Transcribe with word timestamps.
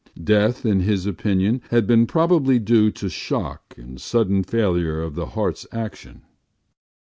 Death, 0.23 0.65
in 0.65 0.79
his 0.79 1.05
opinion, 1.05 1.61
had 1.69 1.85
been 1.85 2.07
probably 2.07 2.57
due 2.57 2.89
to 2.89 3.07
shock 3.07 3.75
and 3.77 4.01
sudden 4.01 4.41
failure 4.41 4.99
of 4.99 5.13
the 5.13 5.27
heart’s 5.27 5.67
action. 5.71 6.23